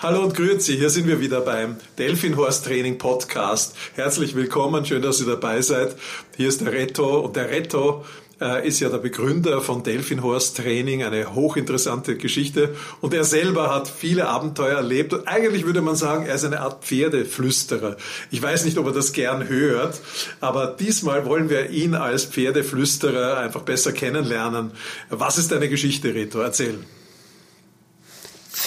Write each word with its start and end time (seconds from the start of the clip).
Hallo 0.00 0.22
und 0.22 0.36
grüezi, 0.36 0.76
hier 0.76 0.90
sind 0.90 1.08
wir 1.08 1.18
wieder 1.18 1.40
beim 1.40 1.74
Delfinhorst 1.98 2.64
Training 2.64 2.98
Podcast. 2.98 3.74
Herzlich 3.96 4.36
willkommen, 4.36 4.86
schön, 4.86 5.02
dass 5.02 5.18
ihr 5.18 5.26
dabei 5.26 5.60
seid. 5.60 5.96
Hier 6.36 6.46
ist 6.46 6.60
der 6.60 6.72
Reto 6.72 7.18
und 7.18 7.34
der 7.34 7.50
Reto 7.50 8.04
äh, 8.40 8.64
ist 8.64 8.78
ja 8.78 8.90
der 8.90 8.98
Begründer 8.98 9.60
von 9.60 9.82
Delfinhorst 9.82 10.56
Training, 10.56 11.02
eine 11.02 11.34
hochinteressante 11.34 12.16
Geschichte. 12.16 12.76
Und 13.00 13.12
er 13.12 13.24
selber 13.24 13.74
hat 13.74 13.88
viele 13.88 14.28
Abenteuer 14.28 14.76
erlebt. 14.76 15.14
Und 15.14 15.26
eigentlich 15.26 15.66
würde 15.66 15.82
man 15.82 15.96
sagen, 15.96 16.26
er 16.26 16.36
ist 16.36 16.44
eine 16.44 16.60
Art 16.60 16.84
Pferdeflüsterer. 16.84 17.96
Ich 18.30 18.40
weiß 18.40 18.66
nicht, 18.66 18.78
ob 18.78 18.86
er 18.86 18.92
das 18.92 19.12
gern 19.12 19.48
hört, 19.48 20.00
aber 20.38 20.76
diesmal 20.78 21.26
wollen 21.26 21.50
wir 21.50 21.70
ihn 21.70 21.96
als 21.96 22.24
Pferdeflüsterer 22.24 23.38
einfach 23.38 23.62
besser 23.62 23.90
kennenlernen. 23.90 24.70
Was 25.10 25.38
ist 25.38 25.50
deine 25.50 25.68
Geschichte, 25.68 26.14
Reto? 26.14 26.38
Erzähl. 26.38 26.78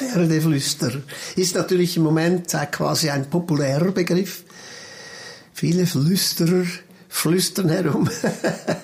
Pferdeflüster 0.01 0.91
ist 1.35 1.55
natürlich 1.55 1.97
im 1.97 2.03
Moment 2.03 2.55
quasi 2.71 3.09
ein 3.09 3.29
populärer 3.29 3.91
Begriff. 3.91 4.43
Viele 5.53 5.85
Flüsterer 5.85 6.65
flüstern 7.07 7.69
herum. 7.69 8.09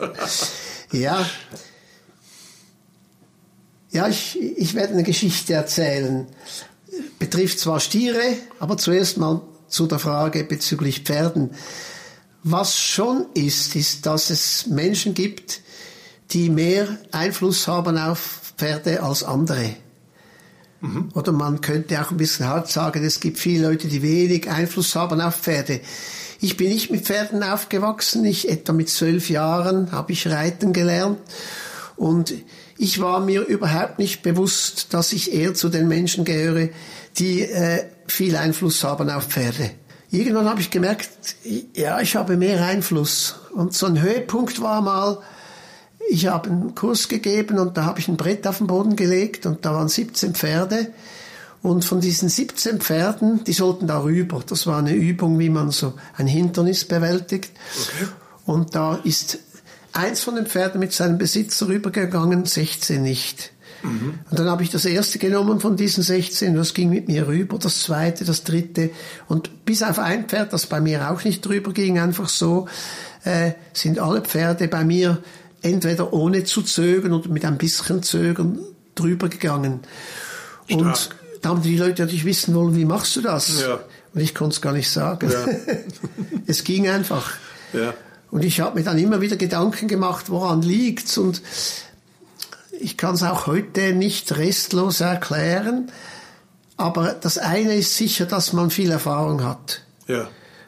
ja. 0.91 1.27
Ja, 3.91 4.07
ich, 4.07 4.39
ich 4.39 4.75
werde 4.75 4.93
eine 4.93 5.03
Geschichte 5.03 5.53
erzählen. 5.53 6.27
Betrifft 7.19 7.59
zwar 7.59 7.79
Stiere, 7.79 8.37
aber 8.59 8.77
zuerst 8.77 9.17
mal 9.17 9.41
zu 9.67 9.87
der 9.87 9.99
Frage 9.99 10.43
bezüglich 10.43 11.01
Pferden. 11.01 11.51
Was 12.43 12.77
schon 12.77 13.25
ist, 13.33 13.75
ist, 13.75 14.05
dass 14.05 14.29
es 14.29 14.67
Menschen 14.67 15.13
gibt, 15.13 15.61
die 16.31 16.49
mehr 16.49 16.97
Einfluss 17.11 17.67
haben 17.67 17.97
auf 17.97 18.53
Pferde 18.57 19.01
als 19.01 19.23
andere. 19.23 19.75
Mhm. 20.81 21.09
Oder 21.13 21.31
man 21.31 21.61
könnte 21.61 21.99
auch 22.01 22.11
ein 22.11 22.17
bisschen 22.17 22.47
hart 22.47 22.69
sagen, 22.69 23.03
es 23.03 23.19
gibt 23.19 23.39
viele 23.39 23.67
Leute, 23.67 23.87
die 23.87 24.01
wenig 24.01 24.49
Einfluss 24.49 24.95
haben 24.95 25.21
auf 25.21 25.37
Pferde. 25.37 25.81
Ich 26.39 26.55
bin 26.55 26.69
nicht 26.69 26.91
mit 26.91 27.05
Pferden 27.05 27.41
aufgewachsen. 27.41 28.23
Ich 28.25 28.49
etwa 28.49 28.73
mit 28.73 28.89
zwölf 28.89 29.29
Jahren 29.29 29.91
habe 29.91 30.11
ich 30.11 30.27
reiten 30.27 30.73
gelernt 30.73 31.19
und 31.95 32.33
ich 32.77 33.01
war 33.01 33.19
mir 33.19 33.41
überhaupt 33.41 33.97
nicht 33.97 34.21
bewusst, 34.21 34.93
dass 34.93 35.13
ich 35.13 35.33
eher 35.33 35.55
zu 35.55 35.69
den 35.69 35.87
Menschen 35.87 36.25
gehöre, 36.25 36.69
die 37.17 37.41
äh, 37.41 37.85
viel 38.05 38.35
Einfluss 38.35 38.83
haben 38.83 39.09
auf 39.09 39.25
Pferde. 39.25 39.71
Irgendwann 40.11 40.47
habe 40.47 40.61
ich 40.61 40.69
gemerkt, 40.69 41.09
ja, 41.73 41.99
ich 41.99 42.15
habe 42.15 42.37
mehr 42.37 42.63
Einfluss. 42.63 43.35
Und 43.53 43.73
so 43.73 43.87
ein 43.87 44.01
Höhepunkt 44.01 44.61
war 44.61 44.81
mal, 44.81 45.17
ich 46.09 46.27
habe 46.27 46.49
einen 46.49 46.75
Kurs 46.75 47.07
gegeben 47.07 47.59
und 47.59 47.77
da 47.77 47.85
habe 47.85 47.99
ich 47.99 48.07
ein 48.07 48.17
Brett 48.17 48.47
auf 48.47 48.59
den 48.59 48.67
Boden 48.67 48.95
gelegt 48.95 49.45
und 49.45 49.65
da 49.65 49.73
waren 49.73 49.89
17 49.89 50.33
Pferde 50.35 50.87
und 51.61 51.83
von 51.83 51.99
diesen 51.99 52.29
17 52.29 52.79
Pferden, 52.79 53.43
die 53.43 53.53
sollten 53.53 53.87
da 53.87 54.03
rüber. 54.03 54.41
Das 54.47 54.67
war 54.67 54.77
eine 54.77 54.93
Übung, 54.93 55.39
wie 55.39 55.49
man 55.49 55.71
so 55.71 55.93
ein 56.15 56.27
Hindernis 56.27 56.85
bewältigt. 56.85 57.51
Okay. 57.81 58.09
Und 58.45 58.75
da 58.75 58.95
ist 59.03 59.39
eins 59.91 60.21
von 60.21 60.35
den 60.35 60.45
Pferden 60.45 60.79
mit 60.79 60.93
seinem 60.93 61.17
Besitzer 61.17 61.67
rübergegangen, 61.67 62.45
16 62.45 63.01
nicht. 63.01 63.51
Mhm. 63.83 64.19
Und 64.29 64.39
dann 64.39 64.47
habe 64.47 64.63
ich 64.63 64.69
das 64.69 64.85
erste 64.85 65.19
genommen 65.19 65.59
von 65.59 65.75
diesen 65.75 66.03
16, 66.03 66.55
das 66.55 66.73
ging 66.73 66.89
mit 66.89 67.07
mir 67.07 67.27
rüber, 67.27 67.57
das 67.59 67.81
zweite, 67.81 68.23
das 68.23 68.43
dritte. 68.43 68.91
Und 69.27 69.65
bis 69.65 69.83
auf 69.83 69.99
ein 69.99 70.29
Pferd, 70.29 70.53
das 70.53 70.67
bei 70.67 70.79
mir 70.79 71.11
auch 71.11 71.23
nicht 71.23 71.45
drüber 71.45 71.73
ging, 71.73 71.99
einfach 71.99 72.29
so, 72.29 72.67
äh, 73.23 73.51
sind 73.73 73.99
alle 73.99 74.21
Pferde 74.21 74.67
bei 74.67 74.83
mir 74.83 75.21
entweder 75.61 76.13
ohne 76.13 76.43
zu 76.43 76.61
zögern 76.61 77.13
oder 77.13 77.29
mit 77.29 77.45
ein 77.45 77.57
bisschen 77.57 78.03
Zögern 78.03 78.59
drüber 78.95 79.29
gegangen. 79.29 79.81
Stark. 80.65 80.81
Und 80.81 81.09
da 81.41 81.49
haben 81.49 81.61
die 81.61 81.77
Leute 81.77 82.01
natürlich 82.01 82.25
wissen 82.25 82.55
wollen, 82.55 82.75
wie 82.75 82.85
machst 82.85 83.15
du 83.15 83.21
das? 83.21 83.61
Ja. 83.61 83.79
Und 84.13 84.21
ich 84.21 84.33
konnte 84.33 84.55
es 84.55 84.61
gar 84.61 84.73
nicht 84.73 84.89
sagen. 84.89 85.31
Ja. 85.31 85.45
es 86.47 86.63
ging 86.63 86.87
einfach. 86.87 87.33
Ja. 87.73 87.93
Und 88.31 88.43
ich 88.43 88.59
habe 88.59 88.77
mir 88.77 88.83
dann 88.83 88.97
immer 88.97 89.21
wieder 89.21 89.37
Gedanken 89.37 89.87
gemacht, 89.87 90.29
woran 90.29 90.61
liegt's? 90.61 91.17
Und 91.17 91.41
ich 92.79 92.97
kann 92.97 93.15
es 93.15 93.23
auch 93.23 93.47
heute 93.47 93.93
nicht 93.93 94.35
restlos 94.37 95.01
erklären. 95.01 95.91
Aber 96.75 97.13
das 97.13 97.37
eine 97.37 97.75
ist 97.75 97.97
sicher, 97.97 98.25
dass 98.25 98.53
man 98.53 98.69
viel 98.69 98.91
Erfahrung 98.91 99.43
hat. 99.43 99.81
Ja. 100.07 100.27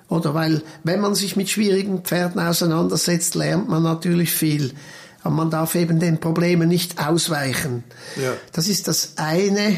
Oder 0.10 0.34
weil, 0.34 0.64
wenn 0.84 1.00
man 1.00 1.16
sich 1.16 1.36
mit 1.36 1.50
schwierigen 1.50 2.02
Pferden 2.02 2.42
auseinandersetzt, 2.42 3.36
lernt 3.36 3.70
man 3.70 3.84
natürlich 3.84 4.32
viel. 4.32 4.74
Aber 5.22 5.36
man 5.36 5.52
darf 5.52 5.76
eben 5.76 6.00
den 6.00 6.20
Problemen 6.20 6.68
nicht 6.68 7.06
ausweichen. 7.06 7.84
Ja. 8.22 8.34
Das 8.52 8.68
ist 8.68 8.88
das 8.88 9.14
eine 9.18 9.78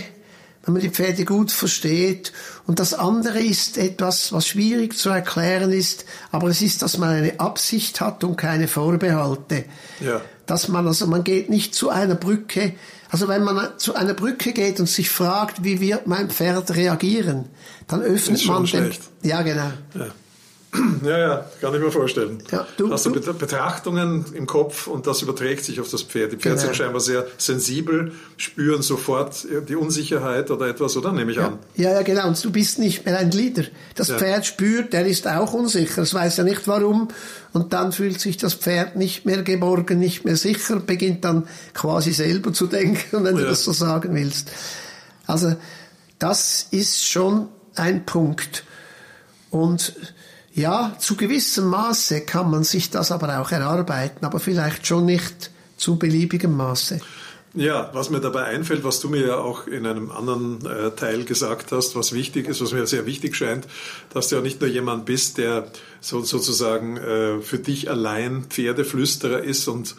wenn 0.63 0.73
man 0.73 0.81
die 0.81 0.89
Pferde 0.89 1.25
gut 1.25 1.51
versteht. 1.51 2.31
Und 2.67 2.79
das 2.79 2.93
andere 2.93 3.39
ist 3.39 3.77
etwas, 3.77 4.31
was 4.31 4.47
schwierig 4.47 4.97
zu 4.97 5.09
erklären 5.09 5.71
ist, 5.71 6.05
aber 6.31 6.49
es 6.49 6.61
ist, 6.61 6.81
dass 6.81 6.97
man 6.97 7.09
eine 7.09 7.39
Absicht 7.39 8.01
hat 8.01 8.23
und 8.23 8.37
keine 8.37 8.67
Vorbehalte. 8.67 9.65
Ja. 9.99 10.21
Dass 10.45 10.67
man, 10.67 10.87
also 10.87 11.07
man 11.07 11.23
geht 11.23 11.49
nicht 11.49 11.73
zu 11.73 11.89
einer 11.89 12.15
Brücke, 12.15 12.73
also 13.09 13.27
wenn 13.27 13.43
man 13.43 13.77
zu 13.77 13.95
einer 13.95 14.13
Brücke 14.13 14.53
geht 14.53 14.79
und 14.79 14.87
sich 14.87 15.09
fragt, 15.09 15.63
wie 15.63 15.81
wird 15.81 16.07
mein 16.07 16.29
Pferd 16.29 16.73
reagieren, 16.75 17.45
dann 17.87 18.01
öffnet 18.01 18.45
man 18.45 18.65
den, 18.65 18.91
ja 19.23 19.41
genau. 19.41 19.71
Ja. 19.95 20.07
Ja, 21.03 21.17
ja, 21.17 21.45
kann 21.59 21.73
ich 21.73 21.81
mir 21.81 21.91
vorstellen. 21.91 22.43
Ja, 22.51 22.65
du, 22.77 22.91
Hast 22.91 23.05
du, 23.05 23.09
du 23.09 23.33
Betrachtungen 23.33 24.25
im 24.33 24.45
Kopf 24.45 24.87
und 24.87 25.07
das 25.07 25.21
überträgt 25.21 25.65
sich 25.65 25.79
auf 25.81 25.89
das 25.89 26.03
Pferd. 26.03 26.31
Die 26.31 26.37
Pferde 26.37 26.57
genau. 26.57 26.67
sind 26.67 26.75
scheinbar 26.75 27.01
sehr 27.01 27.25
sensibel, 27.37 28.13
spüren 28.37 28.81
sofort 28.81 29.47
die 29.67 29.75
Unsicherheit 29.75 30.51
oder 30.51 30.67
etwas, 30.67 30.95
oder 30.95 31.11
nehme 31.11 31.31
ich 31.31 31.37
ja. 31.37 31.47
an? 31.47 31.59
Ja, 31.75 31.91
ja, 31.91 32.01
genau. 32.03 32.27
Und 32.27 32.43
du 32.43 32.51
bist 32.51 32.79
nicht 32.79 33.05
mehr 33.05 33.17
ein 33.17 33.31
Leader. 33.31 33.63
Das 33.95 34.09
ja. 34.09 34.17
Pferd 34.17 34.45
spürt, 34.45 34.93
der 34.93 35.05
ist 35.05 35.27
auch 35.27 35.53
unsicher. 35.53 36.03
Es 36.03 36.13
weiß 36.13 36.37
ja 36.37 36.43
nicht 36.43 36.67
warum. 36.67 37.09
Und 37.53 37.73
dann 37.73 37.91
fühlt 37.91 38.21
sich 38.21 38.37
das 38.37 38.53
Pferd 38.53 38.95
nicht 38.95 39.25
mehr 39.25 39.41
geborgen, 39.43 39.99
nicht 39.99 40.23
mehr 40.23 40.37
sicher, 40.37 40.79
beginnt 40.79 41.25
dann 41.25 41.47
quasi 41.73 42.13
selber 42.13 42.53
zu 42.53 42.67
denken, 42.67 43.25
wenn 43.25 43.35
du 43.35 43.45
das 43.45 43.63
so 43.63 43.73
sagen 43.73 44.15
willst. 44.15 44.51
Also, 45.27 45.55
das 46.19 46.67
ist 46.71 47.05
schon 47.07 47.49
ein 47.75 48.05
Punkt. 48.05 48.63
Und 49.49 49.93
ja, 50.53 50.95
zu 50.99 51.15
gewissem 51.15 51.67
Maße 51.67 52.21
kann 52.21 52.51
man 52.51 52.63
sich 52.63 52.89
das 52.89 53.11
aber 53.11 53.39
auch 53.39 53.51
erarbeiten, 53.51 54.25
aber 54.25 54.39
vielleicht 54.39 54.85
schon 54.85 55.05
nicht 55.05 55.51
zu 55.77 55.97
beliebigem 55.97 56.55
Maße. 56.55 56.99
Ja, 57.53 57.89
was 57.93 58.09
mir 58.09 58.21
dabei 58.21 58.45
einfällt, 58.45 58.85
was 58.85 59.01
du 59.01 59.09
mir 59.09 59.27
ja 59.27 59.35
auch 59.35 59.67
in 59.67 59.85
einem 59.85 60.09
anderen 60.09 60.65
äh, 60.65 60.91
Teil 60.91 61.25
gesagt 61.25 61.73
hast, 61.73 61.97
was 61.97 62.13
wichtig 62.13 62.47
ist, 62.47 62.61
was 62.61 62.71
mir 62.71 62.87
sehr 62.87 63.05
wichtig 63.05 63.35
scheint, 63.35 63.67
dass 64.13 64.29
du 64.29 64.37
ja 64.37 64.41
nicht 64.41 64.61
nur 64.61 64.69
jemand 64.69 65.05
bist, 65.05 65.37
der 65.37 65.67
so, 65.99 66.21
sozusagen 66.21 66.95
äh, 66.95 67.41
für 67.41 67.59
dich 67.59 67.89
allein 67.89 68.45
Pferdeflüsterer 68.45 69.43
ist 69.43 69.67
und 69.67 69.95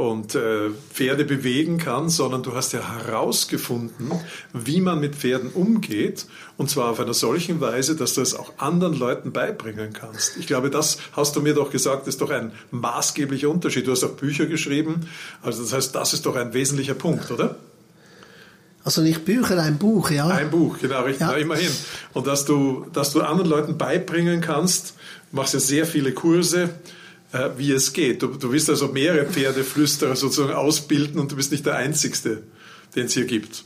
und 0.00 0.34
äh, 0.34 0.70
Pferde 0.92 1.26
bewegen 1.26 1.76
kann, 1.76 2.08
sondern 2.08 2.42
du 2.42 2.54
hast 2.54 2.72
ja 2.72 2.80
herausgefunden, 2.80 4.10
wie 4.54 4.80
man 4.80 4.98
mit 4.98 5.14
Pferden 5.14 5.50
umgeht 5.50 6.26
und 6.56 6.70
zwar 6.70 6.90
auf 6.90 7.00
einer 7.00 7.12
solchen 7.12 7.60
Weise, 7.60 7.96
dass 7.96 8.14
du 8.14 8.22
es 8.22 8.34
auch 8.34 8.54
anderen 8.56 8.98
Leuten 8.98 9.30
beibringen 9.30 9.92
kannst. 9.92 10.38
Ich 10.38 10.46
glaube, 10.46 10.70
das 10.70 10.96
hast 11.12 11.36
du 11.36 11.42
mir 11.42 11.52
doch 11.52 11.70
gesagt, 11.70 12.08
ist 12.08 12.22
doch 12.22 12.30
ein 12.30 12.52
maßgeblicher 12.70 13.50
Unterschied. 13.50 13.86
Du 13.86 13.92
hast 13.92 14.02
auch 14.02 14.16
Bücher 14.16 14.46
geschrieben, 14.46 15.06
also 15.42 15.62
das 15.62 15.74
heißt, 15.74 15.94
das 15.94 16.14
ist 16.14 16.24
doch 16.24 16.36
ein 16.36 16.54
wesentlicher 16.54 16.94
Punkt, 16.94 17.30
oder? 17.30 17.56
Also 18.82 19.02
nicht 19.02 19.26
Bücher, 19.26 19.60
ein 19.62 19.76
Buch, 19.76 20.10
ja. 20.10 20.28
Ein 20.28 20.50
Buch, 20.50 20.78
genau, 20.80 21.02
richtig, 21.02 21.26
ja. 21.26 21.34
immerhin. 21.34 21.70
Und 22.14 22.26
dass 22.26 22.46
du, 22.46 22.86
dass 22.94 23.12
du 23.12 23.20
anderen 23.20 23.50
Leuten 23.50 23.76
beibringen 23.76 24.40
kannst, 24.40 24.94
machst 25.30 25.52
ja 25.52 25.60
sehr 25.60 25.84
viele 25.84 26.12
Kurse, 26.12 26.70
äh, 27.32 27.50
wie 27.56 27.72
es 27.72 27.92
geht. 27.92 28.22
Du, 28.22 28.28
du 28.28 28.52
willst 28.52 28.68
also 28.68 28.88
mehrere 28.88 29.26
Pferdeflüsterer 29.26 30.16
sozusagen 30.16 30.52
ausbilden 30.52 31.20
und 31.20 31.32
du 31.32 31.36
bist 31.36 31.52
nicht 31.52 31.66
der 31.66 31.76
Einzige, 31.76 32.42
den 32.94 33.06
es 33.06 33.14
hier 33.14 33.24
gibt. 33.24 33.64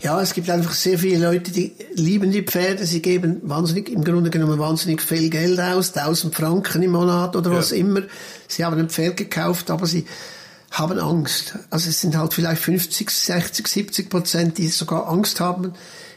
Ja, 0.00 0.20
es 0.22 0.32
gibt 0.32 0.48
einfach 0.48 0.72
sehr 0.72 0.98
viele 0.98 1.26
Leute, 1.26 1.50
die 1.50 1.72
lieben 1.94 2.30
die 2.30 2.42
Pferde. 2.42 2.86
Sie 2.86 3.02
geben 3.02 3.40
wahnsinnig, 3.42 3.88
im 3.88 4.04
Grunde 4.04 4.30
genommen 4.30 4.58
wahnsinnig 4.58 5.02
viel 5.02 5.28
Geld 5.28 5.58
aus, 5.60 5.94
1000 5.96 6.34
Franken 6.34 6.82
im 6.82 6.92
Monat 6.92 7.34
oder 7.36 7.50
ja. 7.50 7.58
was 7.58 7.72
immer. 7.72 8.02
Sie 8.46 8.64
haben 8.64 8.78
ein 8.78 8.88
Pferd 8.88 9.16
gekauft, 9.16 9.70
aber 9.70 9.86
sie 9.86 10.06
haben 10.70 10.98
Angst. 11.00 11.58
Also 11.70 11.90
es 11.90 12.00
sind 12.00 12.16
halt 12.16 12.32
vielleicht 12.32 12.62
50, 12.62 13.10
60, 13.10 13.66
70 13.66 14.08
Prozent, 14.08 14.58
die 14.58 14.68
sogar 14.68 15.08
Angst 15.08 15.40
haben, 15.40 15.72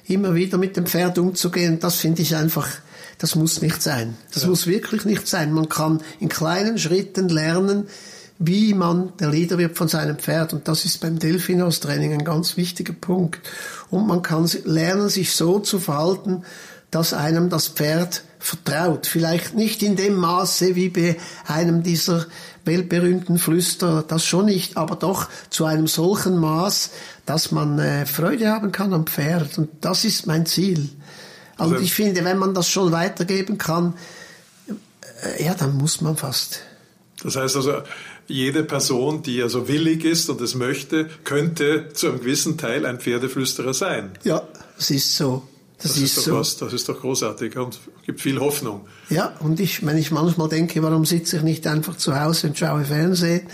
immer 0.07 0.35
wieder 0.35 0.59
mit 0.59 0.77
dem 0.77 0.85
Pferd 0.85 1.17
umzugehen. 1.17 1.79
Das 1.79 1.95
finde 1.95 2.21
ich 2.21 2.35
einfach 2.35 2.67
das 3.17 3.35
muss 3.35 3.61
nicht 3.61 3.81
sein. 3.81 4.15
Das 4.33 4.43
ja. 4.43 4.49
muss 4.49 4.67
wirklich 4.67 5.05
nicht 5.05 5.27
sein. 5.27 5.53
Man 5.53 5.69
kann 5.69 6.01
in 6.19 6.29
kleinen 6.29 6.77
Schritten 6.77 7.29
lernen, 7.29 7.87
wie 8.39 8.73
man 8.73 9.13
der 9.19 9.29
Leader 9.29 9.57
wird 9.57 9.77
von 9.77 9.87
seinem 9.87 10.17
Pferd. 10.17 10.53
Und 10.53 10.67
das 10.67 10.85
ist 10.85 10.99
beim 11.01 11.19
Delfinos-Training 11.19 12.13
ein 12.13 12.25
ganz 12.25 12.57
wichtiger 12.57 12.93
Punkt. 12.93 13.39
Und 13.89 14.07
man 14.07 14.21
kann 14.21 14.49
lernen, 14.65 15.09
sich 15.09 15.33
so 15.33 15.59
zu 15.59 15.79
verhalten, 15.79 16.43
dass 16.91 17.13
einem 17.13 17.49
das 17.49 17.69
Pferd 17.69 18.23
vertraut. 18.39 19.07
Vielleicht 19.07 19.55
nicht 19.55 19.81
in 19.81 19.95
dem 19.95 20.15
Maße 20.15 20.75
wie 20.75 20.89
bei 20.89 21.17
einem 21.47 21.81
dieser 21.81 22.27
weltberühmten 22.65 23.39
Flüster, 23.39 24.03
das 24.07 24.25
schon 24.25 24.45
nicht, 24.45 24.77
aber 24.77 24.95
doch 24.95 25.29
zu 25.49 25.65
einem 25.65 25.87
solchen 25.87 26.37
Maß, 26.37 26.91
dass 27.25 27.51
man 27.51 27.79
äh, 27.79 28.05
Freude 28.05 28.49
haben 28.49 28.71
kann 28.71 28.93
am 28.93 29.07
Pferd. 29.07 29.57
Und 29.57 29.69
das 29.81 30.05
ist 30.05 30.27
mein 30.27 30.45
Ziel. 30.45 30.89
Also, 31.57 31.73
also 31.73 31.85
ich 31.85 31.93
finde, 31.93 32.23
wenn 32.25 32.37
man 32.37 32.53
das 32.53 32.69
schon 32.69 32.91
weitergeben 32.91 33.57
kann, 33.57 33.93
äh, 35.23 35.43
ja, 35.43 35.53
dann 35.53 35.77
muss 35.77 36.01
man 36.01 36.17
fast. 36.17 36.61
Das 37.23 37.35
heißt 37.35 37.55
also, 37.55 37.83
jede 38.27 38.63
Person, 38.63 39.21
die 39.21 39.41
also 39.41 39.67
willig 39.67 40.05
ist 40.05 40.29
und 40.29 40.41
es 40.41 40.55
möchte, 40.55 41.09
könnte 41.23 41.89
zu 41.93 42.07
einem 42.07 42.19
gewissen 42.19 42.57
Teil 42.57 42.85
ein 42.85 42.99
Pferdeflüsterer 42.99 43.73
sein. 43.73 44.11
Ja, 44.23 44.47
es 44.77 44.89
ist 44.89 45.15
so. 45.15 45.43
Das, 45.77 45.93
das 45.93 46.01
ist, 46.01 46.17
ist 46.17 46.23
so. 46.25 46.37
Was, 46.37 46.57
das 46.57 46.73
ist 46.73 46.87
doch 46.87 46.99
großartig 46.99 47.57
und 47.57 47.79
gibt 48.05 48.21
viel 48.21 48.39
Hoffnung. 48.39 48.87
Ja, 49.09 49.33
und 49.39 49.59
ich, 49.59 49.85
wenn 49.85 49.97
ich 49.97 50.11
manchmal 50.11 50.47
denke, 50.47 50.81
warum 50.81 51.05
sitze 51.05 51.37
ich 51.37 51.43
nicht 51.43 51.67
einfach 51.67 51.97
zu 51.97 52.19
Hause 52.19 52.47
und 52.47 52.57
schaue 52.57 52.85
Fernsehen, 52.85 53.47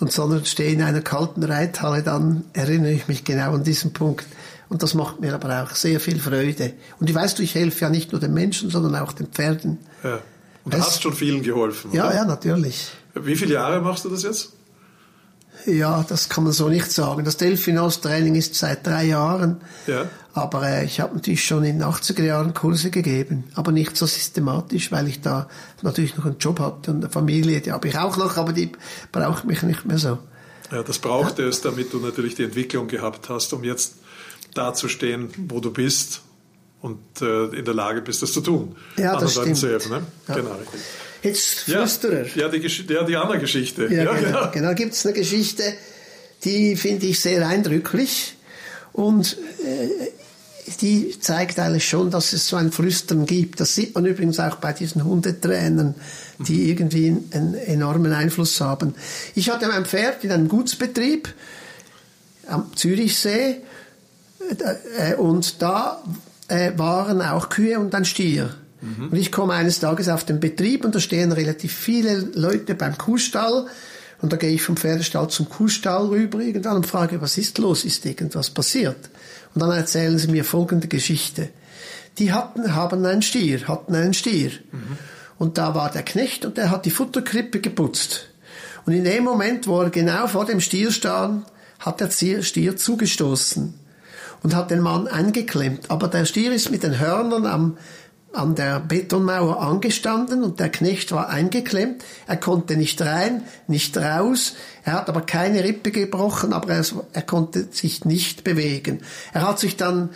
und 0.00 0.12
sondern 0.12 0.44
stehe 0.44 0.72
in 0.72 0.82
einer 0.82 1.00
kalten 1.00 1.42
Reithalle, 1.42 2.02
dann 2.02 2.44
erinnere 2.52 2.92
ich 2.92 3.08
mich 3.08 3.24
genau 3.24 3.54
an 3.54 3.64
diesen 3.64 3.92
Punkt. 3.92 4.26
Und 4.68 4.82
das 4.82 4.94
macht 4.94 5.20
mir 5.20 5.34
aber 5.34 5.62
auch 5.62 5.74
sehr 5.74 6.00
viel 6.00 6.18
Freude. 6.18 6.72
Und 6.98 7.08
ich 7.08 7.14
weißt 7.14 7.38
du, 7.38 7.42
ich 7.42 7.54
helfe 7.54 7.82
ja 7.82 7.90
nicht 7.90 8.12
nur 8.12 8.20
den 8.20 8.34
Menschen, 8.34 8.70
sondern 8.70 8.96
auch 8.96 9.12
den 9.12 9.26
Pferden. 9.28 9.78
Ja. 10.02 10.20
Und 10.64 10.74
du 10.74 10.78
hast 10.78 11.02
schon 11.02 11.12
vielen 11.12 11.42
geholfen. 11.42 11.92
Ja, 11.92 12.06
oder? 12.06 12.14
ja, 12.16 12.24
natürlich. 12.24 12.88
Wie 13.14 13.36
viele 13.36 13.54
Jahre 13.54 13.80
machst 13.80 14.04
du 14.04 14.08
das 14.08 14.22
jetzt? 14.22 14.52
Ja, 15.66 16.04
das 16.06 16.28
kann 16.28 16.44
man 16.44 16.52
so 16.52 16.68
nicht 16.68 16.90
sagen. 16.90 17.24
Das 17.24 17.36
Delfinos-Training 17.36 18.34
ist 18.34 18.54
seit 18.54 18.86
drei 18.86 19.04
Jahren. 19.04 19.60
Ja. 19.86 20.06
Aber 20.34 20.66
äh, 20.68 20.84
ich 20.84 21.00
habe 21.00 21.14
natürlich 21.14 21.44
schon 21.44 21.64
in 21.64 21.78
den 21.78 21.88
80er 21.88 22.22
Jahren 22.22 22.54
Kurse 22.54 22.90
gegeben. 22.90 23.44
Aber 23.54 23.72
nicht 23.72 23.96
so 23.96 24.04
systematisch, 24.04 24.90
weil 24.92 25.08
ich 25.08 25.20
da 25.20 25.48
natürlich 25.82 26.16
noch 26.16 26.26
einen 26.26 26.38
Job 26.38 26.60
hatte 26.60 26.90
und 26.90 27.04
eine 27.04 27.10
Familie. 27.10 27.60
Die 27.60 27.72
habe 27.72 27.88
ich 27.88 27.96
auch 27.96 28.16
noch, 28.16 28.36
aber 28.36 28.52
die 28.52 28.72
braucht 29.12 29.44
mich 29.44 29.62
nicht 29.62 29.84
mehr 29.84 29.98
so. 29.98 30.18
Ja, 30.70 30.82
das 30.82 30.98
brauchte 30.98 31.42
ja. 31.42 31.48
es, 31.48 31.60
damit 31.60 31.92
du 31.92 31.98
natürlich 31.98 32.34
die 32.34 32.44
Entwicklung 32.44 32.88
gehabt 32.88 33.28
hast, 33.28 33.52
um 33.52 33.64
jetzt 33.64 33.94
dazustehen, 34.54 35.30
wo 35.48 35.60
du 35.60 35.72
bist 35.72 36.22
und 36.80 36.98
äh, 37.20 37.46
in 37.56 37.64
der 37.64 37.74
Lage 37.74 38.02
bist, 38.02 38.22
das 38.22 38.32
zu 38.32 38.40
tun. 38.40 38.76
Ja, 38.96 39.18
das 39.18 39.32
stimmt. 39.32 39.56
Zu 39.56 39.68
helfen, 39.68 39.90
ne? 39.90 40.02
ja. 40.28 40.34
Genau. 40.34 40.56
Jetzt 41.22 41.60
Flüsterer. 41.60 42.26
Ja, 42.34 42.42
ja, 42.42 42.48
die, 42.48 42.92
ja 42.92 43.02
die 43.04 43.16
andere 43.16 43.38
Geschichte. 43.38 43.84
Ja, 43.84 44.04
ja 44.04 44.14
genau. 44.14 44.30
genau. 44.30 44.50
genau. 44.50 44.74
gibt 44.74 44.92
es 44.92 45.06
eine 45.06 45.14
Geschichte, 45.14 45.62
die 46.44 46.76
finde 46.76 47.06
ich 47.06 47.20
sehr 47.20 47.46
eindrücklich 47.46 48.36
und 48.92 49.38
äh, 49.64 50.10
die 50.80 51.18
zeigt 51.18 51.58
eigentlich 51.58 51.88
schon, 51.88 52.10
dass 52.10 52.32
es 52.32 52.46
so 52.46 52.56
ein 52.56 52.72
Flüstern 52.72 53.26
gibt. 53.26 53.60
Das 53.60 53.74
sieht 53.74 53.94
man 53.94 54.04
übrigens 54.04 54.38
auch 54.38 54.56
bei 54.56 54.72
diesen 54.72 55.04
Hundetrainern, 55.04 55.94
die 56.38 56.58
mhm. 56.58 56.68
irgendwie 56.68 57.16
einen 57.32 57.54
enormen 57.54 58.12
Einfluss 58.12 58.60
haben. 58.60 58.94
Ich 59.34 59.50
hatte 59.50 59.66
mein 59.68 59.86
Pferd 59.86 60.24
in 60.24 60.32
einem 60.32 60.48
Gutsbetrieb 60.48 61.32
am 62.46 62.74
Zürichsee 62.76 63.56
und 65.18 65.62
da 65.62 66.02
äh, 66.48 66.72
waren 66.76 67.22
auch 67.22 67.48
Kühe 67.48 67.78
und 67.78 67.94
ein 67.94 68.04
Stier. 68.04 68.54
Mhm. 68.80 69.08
Und 69.10 69.16
ich 69.16 69.32
komme 69.32 69.54
eines 69.54 69.80
Tages 69.80 70.08
auf 70.08 70.24
den 70.24 70.40
Betrieb 70.40 70.84
und 70.84 70.94
da 70.94 71.00
stehen 71.00 71.32
relativ 71.32 71.72
viele 71.74 72.18
Leute 72.34 72.74
beim 72.74 72.98
Kuhstall. 72.98 73.66
Und 74.20 74.32
da 74.32 74.36
gehe 74.36 74.52
ich 74.52 74.62
vom 74.62 74.76
Pferdestall 74.76 75.28
zum 75.28 75.48
Kuhstall 75.48 76.06
rüber 76.06 76.40
irgendwann 76.40 76.76
und 76.76 76.86
frage, 76.86 77.20
was 77.20 77.36
ist 77.36 77.58
los? 77.58 77.84
Ist 77.84 78.06
irgendwas 78.06 78.50
passiert? 78.50 79.10
Und 79.54 79.60
dann 79.60 79.70
erzählen 79.70 80.18
sie 80.18 80.28
mir 80.28 80.44
folgende 80.44 80.88
Geschichte. 80.88 81.50
Die 82.18 82.32
hatten, 82.32 82.74
haben 82.74 83.04
einen 83.04 83.22
Stier, 83.22 83.66
hatten 83.66 83.94
einen 83.94 84.14
Stier. 84.14 84.50
Mhm. 84.72 84.98
Und 85.38 85.58
da 85.58 85.74
war 85.74 85.90
der 85.90 86.02
Knecht 86.02 86.44
und 86.44 86.56
der 86.56 86.70
hat 86.70 86.86
die 86.86 86.90
Futterkrippe 86.90 87.60
geputzt. 87.60 88.28
Und 88.86 88.92
in 88.92 89.04
dem 89.04 89.24
Moment, 89.24 89.66
wo 89.66 89.80
er 89.80 89.90
genau 89.90 90.26
vor 90.26 90.44
dem 90.44 90.60
Stier 90.60 90.92
stand, 90.92 91.46
hat 91.80 92.00
der 92.00 92.10
Stier 92.10 92.76
zugestoßen 92.76 93.74
und 94.44 94.54
hat 94.54 94.70
den 94.70 94.80
Mann 94.80 95.08
eingeklemmt. 95.08 95.90
Aber 95.90 96.06
der 96.06 96.26
Stier 96.26 96.52
ist 96.52 96.70
mit 96.70 96.84
den 96.84 97.00
Hörnern 97.00 97.46
am 97.46 97.76
an 98.32 98.56
der 98.56 98.80
Betonmauer 98.80 99.62
angestanden 99.62 100.42
und 100.42 100.58
der 100.58 100.68
Knecht 100.68 101.12
war 101.12 101.28
eingeklemmt. 101.28 102.04
Er 102.26 102.36
konnte 102.36 102.76
nicht 102.76 103.00
rein, 103.00 103.44
nicht 103.68 103.96
raus. 103.96 104.54
Er 104.84 104.94
hat 104.94 105.08
aber 105.08 105.20
keine 105.20 105.62
Rippe 105.62 105.92
gebrochen, 105.92 106.52
aber 106.52 106.70
er, 106.70 106.84
er 107.12 107.22
konnte 107.22 107.68
sich 107.70 108.04
nicht 108.04 108.42
bewegen. 108.42 109.02
Er 109.32 109.46
hat 109.46 109.60
sich 109.60 109.76
dann 109.76 110.10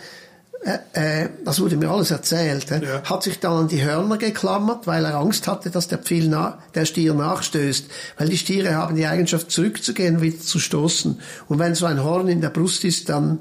äh, 0.61 1.23
äh, 1.23 1.29
das 1.45 1.61
wurde 1.61 1.77
mir 1.77 1.89
alles 1.89 2.11
erzählt, 2.11 2.69
äh, 2.71 2.83
ja. 2.83 3.03
hat 3.03 3.23
sich 3.23 3.39
dann 3.39 3.53
an 3.53 3.67
die 3.69 3.81
Hörner 3.81 4.17
geklammert, 4.17 4.87
weil 4.87 5.05
er 5.05 5.15
Angst 5.15 5.47
hatte, 5.47 5.69
dass 5.69 5.87
der, 5.87 5.99
Pfeil 5.99 6.27
na, 6.27 6.59
der 6.75 6.83
Stier 6.83 7.13
nachstößt. 7.13 7.85
Weil 8.17 8.27
die 8.27 8.37
Stiere 8.37 8.75
haben 8.75 8.97
die 8.97 9.07
Eigenschaft, 9.07 9.51
zurückzugehen, 9.51 10.21
wieder 10.21 10.39
zu 10.39 10.59
stoßen. 10.59 11.21
Und 11.47 11.59
wenn 11.59 11.75
so 11.75 11.85
ein 11.85 12.03
Horn 12.03 12.27
in 12.27 12.41
der 12.41 12.49
Brust 12.49 12.83
ist, 12.83 13.07
dann 13.07 13.39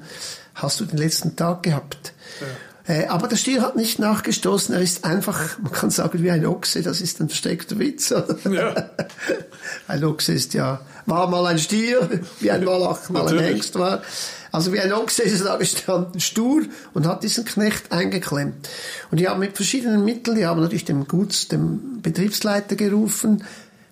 hast 0.62 0.80
du 0.80 0.84
den 0.84 0.98
letzten 0.98 1.36
Tag 1.36 1.62
gehabt. 1.62 2.12
Ja. 2.40 2.46
Äh, 2.88 3.06
aber 3.08 3.28
der 3.28 3.36
Stier 3.36 3.60
hat 3.60 3.76
nicht 3.76 3.98
nachgestoßen, 3.98 4.74
er 4.74 4.80
ist 4.80 5.04
einfach, 5.04 5.58
man 5.58 5.72
kann 5.72 5.90
sagen, 5.90 6.22
wie 6.22 6.30
ein 6.30 6.46
Ochse, 6.46 6.82
das 6.82 7.02
ist 7.02 7.20
ein 7.20 7.28
versteckter 7.28 7.78
Witz. 7.78 8.10
Ja. 8.50 8.90
ein 9.88 10.04
Ochse 10.04 10.32
ist 10.32 10.54
ja, 10.54 10.80
war 11.04 11.28
mal 11.28 11.44
ein 11.46 11.58
Stier, 11.58 12.08
wie 12.40 12.50
ein 12.50 12.64
Wallach 12.64 13.10
mal 13.10 13.28
ein 13.28 13.38
Hengst 13.38 13.78
war. 13.78 14.02
Also 14.50 14.72
wie 14.72 14.80
ein 14.80 14.92
Ochse 14.94 15.22
ist 15.22 15.40
er 15.40 15.46
da 15.48 15.56
gestanden, 15.56 16.18
stur, 16.20 16.62
und 16.94 17.06
hat 17.06 17.22
diesen 17.22 17.44
Knecht 17.44 17.92
eingeklemmt. 17.92 18.68
Und 19.10 19.20
die 19.20 19.28
haben 19.28 19.40
mit 19.40 19.54
verschiedenen 19.56 20.06
Mitteln, 20.06 20.36
die 20.36 20.46
haben 20.46 20.60
natürlich 20.60 20.86
dem 20.86 21.06
Guts, 21.06 21.48
dem 21.48 22.00
Betriebsleiter 22.00 22.74
gerufen, 22.74 23.44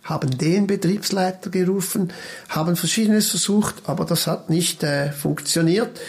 haben 0.05 0.39
den 0.39 0.67
Betriebsleiter 0.67 1.51
gerufen, 1.51 2.13
haben 2.49 2.77
Verschiedenes 2.77 3.29
versucht, 3.29 3.75
aber 3.85 4.07
das 4.07 4.27
hat 4.27 4.49
nicht 4.49 4.83
äh, 4.83 5.13
funktioniert. 5.13 6.01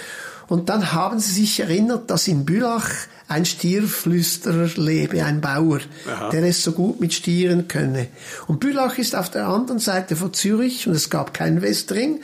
Und 0.48 0.70
dann 0.70 0.94
haben 0.94 1.20
sie 1.20 1.34
sich 1.42 1.60
erinnert, 1.60 2.10
dass 2.10 2.28
in 2.28 2.46
Bülach 2.46 2.90
ein 3.28 3.46
Stierflüsterer 3.46 4.70
lebe, 4.78 5.24
ein 5.24 5.42
Bauer, 5.42 5.80
Aha. 6.10 6.30
der 6.30 6.44
es 6.44 6.64
so 6.64 6.72
gut 6.72 7.02
mit 7.02 7.14
Stieren 7.14 7.68
könne. 7.68 8.08
Und 8.48 8.62
Bülach 8.62 8.98
ist 8.98 9.16
auf 9.16 9.30
der 9.30 9.48
anderen 9.48 9.80
Seite 9.80 10.16
von 10.16 10.34
Zürich 10.34 10.88
und 10.88 10.94
es 10.94 11.10
gab 11.10 11.34
keinen 11.34 11.62
Westring. 11.62 12.22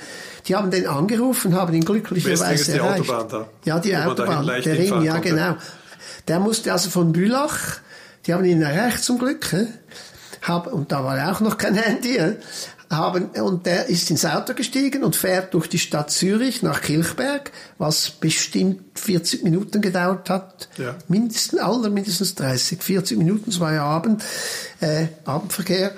Die 0.48 0.56
haben 0.56 0.72
den 0.72 0.88
angerufen, 0.88 1.56
haben 1.56 1.74
ihn 1.74 1.84
glücklicherweise 1.84 2.44
Westring 2.44 2.56
ist 2.56 2.68
die 2.68 2.78
erreicht. 2.78 3.10
Autobahn 3.10 3.28
da. 3.30 3.48
Ja, 3.66 3.80
die 3.80 3.98
Autobahn, 3.98 4.48
der 4.48 4.78
Ring, 4.78 5.02
ja 5.02 5.18
genau. 5.19 5.56
Der 6.30 6.40
musste 6.40 6.72
also 6.72 6.90
von 6.90 7.12
Bülach, 7.12 7.80
die 8.26 8.34
haben 8.34 8.46
ihn 8.46 8.62
erreicht 8.62 9.04
zum 9.04 9.19
Glück, 9.19 9.54
hab, 10.42 10.72
und 10.72 10.92
da 10.92 11.04
war 11.04 11.31
auch 11.31 11.40
noch 11.42 11.58
kein 11.58 11.76
Handy, 11.76 12.18
haben, 12.89 13.25
und 13.25 13.65
der 13.65 13.88
ist 13.88 14.09
ins 14.11 14.25
Auto 14.25 14.54
gestiegen 14.54 15.04
und 15.04 15.16
fährt 15.16 15.54
durch 15.54 15.68
die 15.68 15.80
Stadt 15.80 16.11
Zürich 16.11 16.61
nach 16.63 16.81
Kilchberg, 16.81 17.52
was 17.78 18.09
bestimmt 18.09 18.99
40 18.99 19.44
Minuten 19.44 19.81
gedauert 19.81 20.30
hat. 20.30 20.69
Ja. 20.78 20.95
Mindestens, 21.07 21.59
aller 21.59 21.90
mindestens 21.90 22.35
30, 22.35 22.81
40 22.81 23.18
Minuten, 23.18 23.49
es 23.49 23.59
war 23.59 23.73
ja 23.73 23.83
Abend, 23.83 24.23
äh, 24.80 25.07
Abendverkehr. 25.25 25.92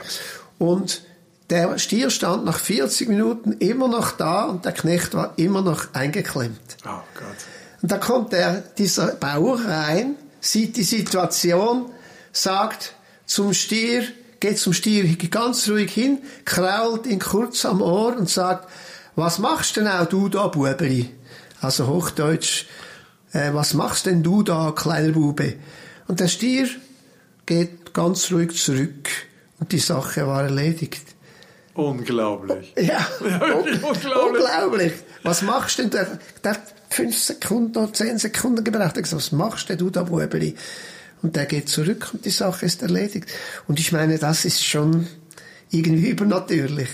Und 0.58 1.02
der 1.50 1.78
Stier 1.78 2.10
stand 2.10 2.46
nach 2.46 2.60
40 2.60 3.08
Minuten 3.10 3.54
immer 3.54 3.88
noch 3.88 4.12
da 4.12 4.46
und 4.46 4.66
der 4.66 4.72
Knecht 4.72 5.14
war 5.14 5.34
immer 5.36 5.62
noch 5.62 5.94
eingeklemmt. 5.94 6.78
Oh 6.86 7.02
Gott. 7.14 7.36
Und 7.82 7.92
da 7.92 7.98
kommt 7.98 8.34
der, 8.34 8.64
dieser 8.78 9.08
Bauer 9.16 9.60
rein, 9.64 10.16
sieht 10.40 10.76
die 10.76 10.84
Situation, 10.84 11.92
sagt 12.32 12.94
zum 13.26 13.54
Stier, 13.54 14.04
geht 14.46 14.60
zum 14.60 14.74
Stier 14.74 15.06
ganz 15.32 15.68
ruhig 15.68 15.92
hin, 15.92 16.20
krault 16.46 17.08
ihn 17.08 17.18
kurz 17.18 17.66
am 17.66 17.82
Ohr 17.82 18.16
und 18.16 18.30
sagt, 18.30 18.70
was 19.16 19.40
machst 19.40 19.76
denn 19.76 19.88
auch 19.88 20.06
du 20.06 20.30
da, 20.30 20.50
Bubeli? 20.50 21.10
Also 21.62 21.88
Hochdeutsch, 21.88 22.68
äh, 23.34 23.54
was 23.54 23.74
machst 23.74 24.06
denn 24.06 24.22
du 24.22 24.44
da, 24.44 24.72
kleiner 24.76 25.14
Bube? 25.14 25.56
Und 26.08 26.20
der 26.20 26.28
Stier 26.28 26.68
geht 27.48 27.96
ganz 27.96 28.32
ruhig 28.32 28.56
zurück 28.56 29.10
und 29.60 29.72
die 29.72 29.80
Sache 29.80 30.28
war 30.28 30.44
erledigt. 30.44 31.16
Unglaublich. 31.74 32.72
Ja, 32.78 32.84
ja 33.28 33.56
un 33.56 33.64
unglaublich. 33.64 34.14
unglaublich. 34.14 34.94
Was 35.24 35.42
machst 35.42 35.80
denn 35.80 35.90
der, 35.90 36.20
der 36.44 36.58
fünf 36.92 37.18
Sekunden 37.18 37.76
oder 37.80 37.94
zehn 37.94 38.20
Sekunden 38.20 38.64
gebraucht? 38.64 38.94
Gesagt, 38.94 39.14
was 39.14 39.32
machst 39.32 39.70
denn 39.70 39.80
du 39.80 39.90
da, 39.90 40.04
Bubeli? 40.04 40.56
Und 41.22 41.36
der 41.36 41.46
geht 41.46 41.70
zurück 41.70 42.10
und 42.14 42.26
die 42.26 42.32
Sache 42.32 42.66
ist 42.66 42.82
erledigt. 42.82 43.28
Und 43.68 43.80
ich 43.80 43.92
meine, 43.92 44.18
das 44.18 44.46
ist 44.46 44.64
schon 44.64 45.08
irgendwie 45.72 46.10
übernatürlich. 46.10 46.90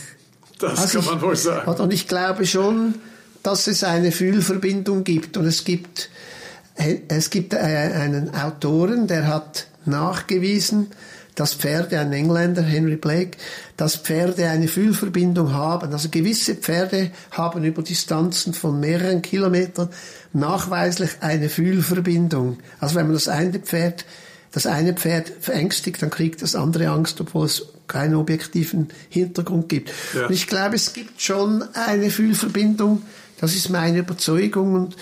Das 0.60 0.80
also 0.80 1.00
kann 1.00 1.08
man 1.08 1.18
ich, 1.18 1.24
wohl 1.24 1.36
sagen. 1.36 1.70
Und 1.70 1.94
ich 1.94 2.08
glaube 2.08 2.46
schon, 2.46 2.96
dass 3.44 3.68
es 3.68 3.84
eine 3.84 4.12
Fühlverbindung 4.12 5.04
gibt. 5.04 5.38
Und 5.38 5.46
es 5.46 5.64
gibt, 5.64 6.10
es 6.76 7.30
gibt 7.30 7.54
äh, 7.54 7.58
einen 7.58 8.34
Autoren, 8.36 9.08
der 9.08 9.28
hat 9.28 9.68
nachgewiesen, 9.86 10.88
dass 11.36 11.54
Pferde, 11.54 12.00
ein 12.00 12.14
Engländer, 12.14 12.62
Henry 12.62 12.98
Blake, 12.98 13.38
dass 13.82 13.96
Pferde 13.96 14.48
eine 14.48 14.68
Fühlverbindung 14.68 15.54
haben. 15.54 15.92
Also 15.92 16.10
gewisse 16.10 16.54
Pferde 16.54 17.10
haben 17.32 17.64
über 17.64 17.82
Distanzen 17.82 18.54
von 18.54 18.80
mehreren 18.80 19.24
Kilometern 19.24 19.90
nachweislich 20.34 21.10
eine 21.22 21.50
Fühlverbindung. 21.50 22.60
Also 22.80 22.94
wenn 22.94 23.08
man 23.08 23.16
das 23.16 23.28
eine 23.28 23.58
Pferd, 23.58 24.06
das 24.52 24.68
eine 24.68 24.94
Pferd 24.94 25.32
verängstigt, 25.40 26.00
dann 26.00 26.12
kriegt 26.12 26.44
das 26.44 26.54
andere 26.54 26.90
Angst, 26.90 27.20
obwohl 27.22 27.48
es 27.48 27.70
keinen 27.88 28.14
objektiven 28.14 28.90
Hintergrund 29.10 29.68
gibt. 29.68 29.92
Ja. 30.14 30.28
Und 30.28 30.32
ich 30.32 30.46
glaube, 30.46 30.76
es 30.76 30.94
gibt 30.94 31.20
schon 31.20 31.64
eine 31.74 32.12
Fühlverbindung. 32.12 33.02
Das 33.40 33.56
ist 33.56 33.72
meine 33.72 33.98
Überzeugung 33.98 34.76
und 34.76 34.96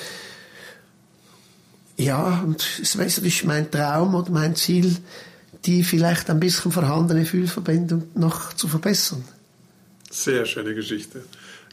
Ja, 1.98 2.43
und 2.45 2.65
es 2.81 2.95
natürlich 2.95 3.43
mein 3.43 3.69
Traum 3.69 4.15
oder 4.15 4.31
mein 4.31 4.55
Ziel, 4.55 4.95
die 5.66 5.84
vielleicht 5.84 6.30
ein 6.30 6.39
bisschen 6.39 6.72
vorhandene 6.72 7.25
Fühlverbindung 7.25 8.04
noch 8.16 8.54
zu 8.54 8.68
verbessern. 8.68 9.24
Sehr 10.10 10.46
schöne 10.46 10.74
Geschichte. 10.74 11.24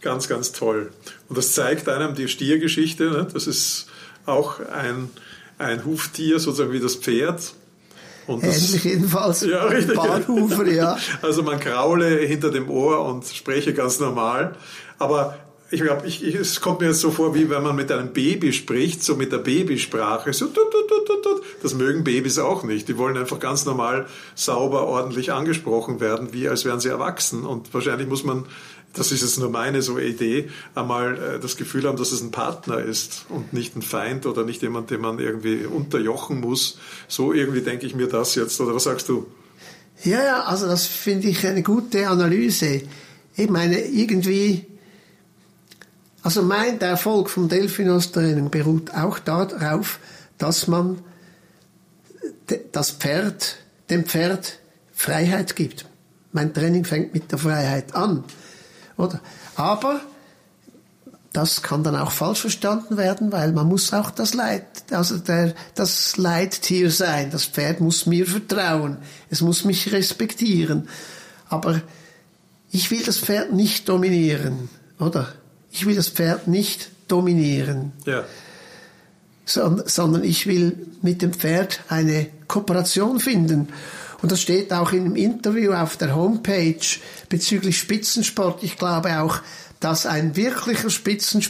Ganz, 0.02 0.28
ganz 0.28 0.52
toll. 0.52 0.90
Und 1.28 1.38
das 1.38 1.52
zeigt 1.52 1.88
einem 1.88 2.14
die 2.14 2.28
Stiergeschichte. 2.28 3.10
Ne? 3.10 3.28
Das 3.32 3.46
ist 3.46 3.86
auch 4.26 4.60
ein, 4.60 5.08
ein 5.58 5.84
Huftier, 5.84 6.38
sozusagen 6.38 6.72
wie 6.72 6.80
das 6.80 6.96
Pferd. 6.96 7.54
Und 8.26 8.42
Ähnlich 8.42 8.72
das, 8.72 8.84
jedenfalls. 8.84 9.40
Ja, 9.42 9.64
richtig. 9.64 9.94
Bahnhufer, 9.94 10.66
ja. 10.66 10.98
Also 11.22 11.42
man 11.42 11.60
kraule 11.60 12.18
hinter 12.18 12.50
dem 12.50 12.68
Ohr 12.68 13.04
und 13.06 13.24
spreche 13.24 13.72
ganz 13.72 14.00
normal. 14.00 14.56
Aber 14.98 15.38
ich 15.70 15.82
glaube, 15.82 16.06
es 16.06 16.60
kommt 16.60 16.80
mir 16.80 16.88
jetzt 16.88 17.00
so 17.00 17.10
vor, 17.10 17.34
wie 17.34 17.50
wenn 17.50 17.62
man 17.62 17.74
mit 17.74 17.90
einem 17.90 18.12
Baby 18.12 18.52
spricht, 18.52 19.02
so 19.02 19.16
mit 19.16 19.32
der 19.32 19.38
Babysprache. 19.38 20.32
So, 20.32 20.46
tut, 20.46 20.70
tut, 20.70 20.88
tut, 20.88 21.22
tut. 21.22 21.42
Das 21.62 21.74
mögen 21.74 22.04
Babys 22.04 22.38
auch 22.38 22.62
nicht. 22.62 22.86
Die 22.88 22.96
wollen 22.96 23.16
einfach 23.16 23.40
ganz 23.40 23.64
normal, 23.64 24.06
sauber, 24.36 24.86
ordentlich 24.86 25.32
angesprochen 25.32 25.98
werden, 25.98 26.32
wie 26.32 26.48
als 26.48 26.64
wären 26.64 26.78
sie 26.78 26.88
erwachsen. 26.88 27.44
Und 27.44 27.74
wahrscheinlich 27.74 28.06
muss 28.06 28.22
man, 28.22 28.46
das 28.92 29.10
ist 29.10 29.22
jetzt 29.22 29.40
nur 29.40 29.50
meine 29.50 29.82
so 29.82 29.98
Idee, 29.98 30.50
einmal 30.76 31.16
äh, 31.16 31.40
das 31.40 31.56
Gefühl 31.56 31.84
haben, 31.88 31.98
dass 31.98 32.12
es 32.12 32.20
ein 32.20 32.30
Partner 32.30 32.78
ist 32.78 33.26
und 33.28 33.52
nicht 33.52 33.74
ein 33.74 33.82
Feind 33.82 34.24
oder 34.26 34.44
nicht 34.44 34.62
jemand, 34.62 34.90
den 34.90 35.00
man 35.00 35.18
irgendwie 35.18 35.66
unterjochen 35.66 36.40
muss. 36.40 36.78
So 37.08 37.32
irgendwie 37.32 37.62
denke 37.62 37.86
ich 37.86 37.96
mir 37.96 38.06
das 38.06 38.36
jetzt. 38.36 38.60
Oder 38.60 38.72
was 38.72 38.84
sagst 38.84 39.08
du? 39.08 39.26
Ja, 40.04 40.22
ja, 40.22 40.42
also 40.44 40.66
das 40.66 40.86
finde 40.86 41.26
ich 41.26 41.44
eine 41.44 41.64
gute 41.64 42.08
Analyse. 42.08 42.82
Ich 43.34 43.50
meine, 43.50 43.80
irgendwie 43.80 44.66
also 46.26 46.42
mein, 46.42 46.80
Erfolg 46.80 47.30
vom 47.30 47.48
Delphinos-Training 47.48 48.50
beruht 48.50 48.92
auch 48.92 49.20
darauf, 49.20 50.00
dass 50.38 50.66
man 50.66 50.98
das 52.72 52.90
Pferd, 52.90 53.58
dem 53.90 54.04
Pferd 54.04 54.58
Freiheit 54.92 55.54
gibt. 55.54 55.86
Mein 56.32 56.52
Training 56.52 56.84
fängt 56.84 57.14
mit 57.14 57.30
der 57.30 57.38
Freiheit 57.38 57.94
an. 57.94 58.24
Oder? 58.96 59.20
Aber 59.54 60.00
das 61.32 61.62
kann 61.62 61.84
dann 61.84 61.94
auch 61.94 62.10
falsch 62.10 62.40
verstanden 62.40 62.96
werden, 62.96 63.30
weil 63.30 63.52
man 63.52 63.68
muss 63.68 63.92
auch 63.92 64.10
das 64.10 64.34
Leid, 64.34 64.66
also 64.90 65.18
der, 65.18 65.54
das 65.76 66.16
Leittier 66.16 66.90
sein. 66.90 67.30
Das 67.30 67.44
Pferd 67.44 67.80
muss 67.80 68.04
mir 68.04 68.26
vertrauen. 68.26 68.96
Es 69.30 69.42
muss 69.42 69.64
mich 69.64 69.92
respektieren. 69.92 70.88
Aber 71.48 71.82
ich 72.72 72.90
will 72.90 73.04
das 73.04 73.18
Pferd 73.18 73.52
nicht 73.52 73.88
dominieren, 73.88 74.68
oder? 74.98 75.32
Ich 75.76 75.84
will 75.84 75.94
das 75.94 76.08
Pferd 76.08 76.48
nicht 76.48 76.88
dominieren, 77.06 77.92
ja. 78.06 78.24
sondern 79.44 80.24
ich 80.24 80.46
will 80.46 80.86
mit 81.02 81.20
dem 81.20 81.34
Pferd 81.34 81.80
eine 81.90 82.28
Kooperation 82.48 83.20
finden. 83.20 83.68
Und 84.22 84.32
das 84.32 84.40
steht 84.40 84.72
auch 84.72 84.92
in 84.92 85.04
einem 85.04 85.16
Interview 85.16 85.74
auf 85.74 85.98
der 85.98 86.16
Homepage 86.16 86.80
bezüglich 87.28 87.78
Spitzensport. 87.78 88.62
Ich 88.62 88.78
glaube 88.78 89.20
auch, 89.20 89.40
dass 89.78 90.06
ein 90.06 90.34
wirklicher 90.34 90.88
Spitzen, 90.88 91.44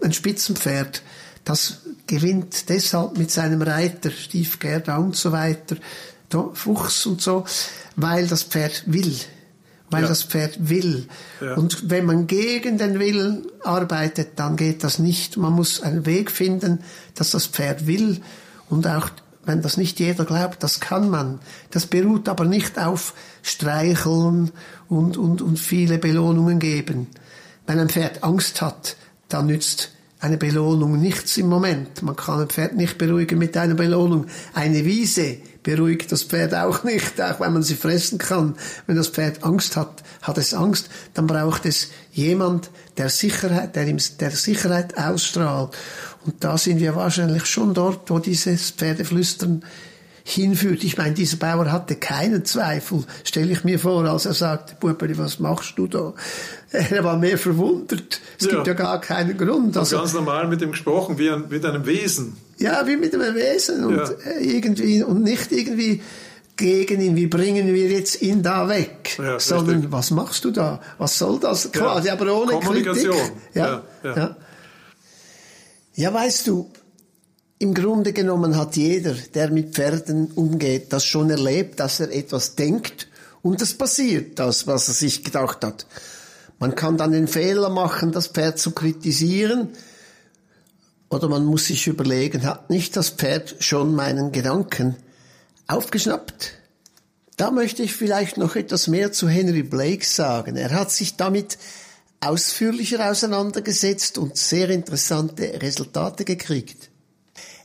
ein 0.00 0.12
Spitzenpferd, 0.12 1.02
das 1.42 1.78
gewinnt 2.06 2.68
deshalb 2.68 3.18
mit 3.18 3.32
seinem 3.32 3.62
Reiter, 3.62 4.12
Stiefgerda 4.12 4.96
und 4.98 5.16
so 5.16 5.32
weiter, 5.32 5.74
Fuchs 6.54 7.04
und 7.04 7.20
so, 7.20 7.44
weil 7.96 8.28
das 8.28 8.44
Pferd 8.44 8.84
will 8.86 9.16
weil 9.90 10.02
ja. 10.02 10.08
das 10.08 10.22
Pferd 10.22 10.68
will. 10.68 11.06
Ja. 11.40 11.54
Und 11.54 11.90
wenn 11.90 12.06
man 12.06 12.26
gegen 12.26 12.78
den 12.78 12.98
Willen 12.98 13.46
arbeitet, 13.62 14.30
dann 14.36 14.56
geht 14.56 14.84
das 14.84 14.98
nicht. 14.98 15.36
Man 15.36 15.52
muss 15.52 15.82
einen 15.82 16.06
Weg 16.06 16.30
finden, 16.30 16.80
dass 17.14 17.32
das 17.32 17.46
Pferd 17.46 17.86
will. 17.86 18.20
Und 18.68 18.86
auch 18.86 19.10
wenn 19.44 19.62
das 19.62 19.76
nicht 19.76 19.98
jeder 20.00 20.24
glaubt, 20.24 20.62
das 20.62 20.80
kann 20.80 21.10
man. 21.10 21.40
Das 21.70 21.86
beruht 21.86 22.28
aber 22.28 22.44
nicht 22.44 22.78
auf 22.78 23.14
Streicheln 23.42 24.52
und, 24.88 25.16
und, 25.16 25.42
und 25.42 25.58
viele 25.58 25.98
Belohnungen 25.98 26.58
geben. 26.58 27.08
Wenn 27.66 27.78
ein 27.78 27.88
Pferd 27.88 28.22
Angst 28.22 28.62
hat, 28.62 28.96
dann 29.28 29.46
nützt 29.46 29.92
eine 30.20 30.36
Belohnung 30.36 31.00
nichts 31.00 31.36
im 31.38 31.48
Moment. 31.48 32.02
Man 32.02 32.14
kann 32.14 32.40
ein 32.40 32.48
Pferd 32.48 32.76
nicht 32.76 32.98
beruhigen 32.98 33.38
mit 33.38 33.56
einer 33.56 33.74
Belohnung. 33.74 34.26
Eine 34.52 34.84
Wiese 34.84 35.38
beruhigt 35.62 36.10
das 36.12 36.22
Pferd 36.22 36.54
auch 36.54 36.84
nicht, 36.84 37.20
auch 37.20 37.40
wenn 37.40 37.52
man 37.52 37.62
sie 37.62 37.74
fressen 37.74 38.18
kann. 38.18 38.56
Wenn 38.86 38.96
das 38.96 39.08
Pferd 39.08 39.44
Angst 39.44 39.76
hat, 39.76 40.02
hat 40.22 40.38
es 40.38 40.54
Angst, 40.54 40.88
dann 41.14 41.26
braucht 41.26 41.66
es 41.66 41.88
jemand, 42.12 42.70
der 42.96 43.08
Sicherheit, 43.08 43.76
der 43.76 43.86
ihm 43.86 43.98
der 44.18 44.30
Sicherheit 44.30 44.96
ausstrahlt. 44.98 45.76
Und 46.26 46.44
da 46.44 46.58
sind 46.58 46.80
wir 46.80 46.96
wahrscheinlich 46.96 47.46
schon 47.46 47.74
dort, 47.74 48.10
wo 48.10 48.18
dieses 48.18 48.70
Pferdeflüstern 48.70 49.64
hinführt. 50.24 50.84
Ich 50.84 50.96
meine, 50.96 51.14
dieser 51.14 51.36
Bauer 51.36 51.72
hatte 51.72 51.96
keinen 51.96 52.44
Zweifel, 52.44 53.04
stelle 53.24 53.52
ich 53.52 53.64
mir 53.64 53.78
vor, 53.78 54.04
als 54.04 54.26
er 54.26 54.34
sagte, 54.34 54.76
Bubeli, 54.78 55.16
was 55.18 55.38
machst 55.38 55.74
du 55.76 55.86
da? 55.86 56.14
Er 56.72 57.02
war 57.02 57.16
mehr 57.16 57.36
verwundert. 57.36 58.20
Es 58.38 58.46
ja. 58.46 58.52
gibt 58.52 58.68
ja 58.68 58.74
gar 58.74 59.00
keinen 59.00 59.36
Grund. 59.36 59.76
Also, 59.76 59.96
ganz 59.96 60.12
normal 60.12 60.46
mit 60.46 60.62
ihm 60.62 60.70
gesprochen, 60.70 61.18
wie 61.18 61.28
ein, 61.28 61.48
mit 61.48 61.64
einem 61.64 61.84
Wesen. 61.84 62.36
Ja, 62.60 62.86
wie 62.86 62.96
mit 62.96 63.14
einem 63.14 63.34
Wesen 63.34 63.84
und 63.84 63.96
ja. 63.96 64.10
irgendwie, 64.38 65.02
und 65.02 65.22
nicht 65.22 65.50
irgendwie 65.50 66.02
gegen 66.56 67.00
ihn, 67.00 67.16
wie 67.16 67.26
bringen 67.26 67.72
wir 67.72 67.88
jetzt 67.88 68.20
ihn 68.20 68.42
da 68.42 68.68
weg, 68.68 69.16
ja, 69.18 69.40
sondern 69.40 69.76
richtig. 69.76 69.92
was 69.92 70.10
machst 70.10 70.44
du 70.44 70.50
da? 70.50 70.78
Was 70.98 71.16
soll 71.16 71.40
das? 71.40 71.72
Quasi, 71.72 72.10
aber 72.10 72.36
ohne 72.36 72.52
Kommunikation. 72.52 73.16
Kritik. 73.16 73.32
Ja, 73.54 73.82
ja, 74.04 74.36
ja. 75.94 76.12
weißt 76.12 76.48
du, 76.48 76.70
im 77.58 77.72
Grunde 77.72 78.12
genommen 78.12 78.58
hat 78.58 78.76
jeder, 78.76 79.14
der 79.34 79.50
mit 79.50 79.74
Pferden 79.74 80.30
umgeht, 80.34 80.92
das 80.92 81.06
schon 81.06 81.30
erlebt, 81.30 81.80
dass 81.80 81.98
er 82.00 82.12
etwas 82.12 82.56
denkt 82.56 83.08
und 83.40 83.62
es 83.62 83.72
passiert, 83.72 84.38
das, 84.38 84.66
was 84.66 84.88
er 84.88 84.94
sich 84.94 85.24
gedacht 85.24 85.64
hat. 85.64 85.86
Man 86.58 86.74
kann 86.74 86.98
dann 86.98 87.12
den 87.12 87.26
Fehler 87.26 87.70
machen, 87.70 88.12
das 88.12 88.26
Pferd 88.26 88.58
zu 88.58 88.72
kritisieren, 88.72 89.70
oder 91.10 91.28
man 91.28 91.44
muss 91.44 91.66
sich 91.66 91.88
überlegen, 91.88 92.46
hat 92.46 92.70
nicht 92.70 92.96
das 92.96 93.10
Pferd 93.10 93.56
schon 93.58 93.94
meinen 93.94 94.32
Gedanken 94.32 94.96
aufgeschnappt? 95.66 96.54
Da 97.36 97.50
möchte 97.50 97.82
ich 97.82 97.94
vielleicht 97.94 98.36
noch 98.36 98.54
etwas 98.54 98.86
mehr 98.86 99.12
zu 99.12 99.28
Henry 99.28 99.62
Blake 99.62 100.04
sagen. 100.04 100.56
Er 100.56 100.70
hat 100.70 100.90
sich 100.90 101.16
damit 101.16 101.58
ausführlicher 102.20 103.10
auseinandergesetzt 103.10 104.18
und 104.18 104.36
sehr 104.36 104.70
interessante 104.70 105.60
Resultate 105.60 106.24
gekriegt. 106.24 106.90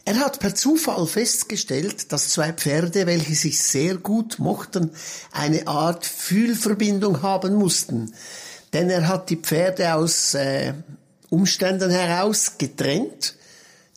Er 0.06 0.20
hat 0.20 0.40
per 0.40 0.56
Zufall 0.56 1.06
festgestellt, 1.08 2.12
dass 2.12 2.30
zwei 2.30 2.54
Pferde, 2.54 3.06
welche 3.06 3.36
sich 3.36 3.62
sehr 3.62 3.96
gut 3.98 4.40
mochten, 4.40 4.92
eine 5.32 5.68
Art 5.68 6.06
Fühlverbindung 6.06 7.22
haben 7.22 7.56
mussten. 7.56 8.14
Denn 8.72 8.90
er 8.90 9.08
hat 9.08 9.30
die 9.30 9.38
Pferde 9.38 9.96
aus 9.96 10.36
äh, 10.36 10.74
Umständen 11.36 11.92
heraus 11.92 12.58
getrennt. 12.58 13.36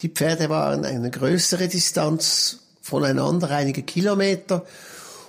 Die 0.02 0.08
Pferde 0.08 0.48
waren 0.48 0.84
eine 0.84 1.10
größere 1.10 1.68
Distanz 1.68 2.58
voneinander, 2.82 3.50
einige 3.50 3.82
Kilometer. 3.82 4.66